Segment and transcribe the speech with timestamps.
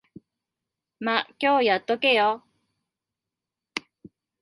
[0.99, 2.43] ま、今日やっとけよ。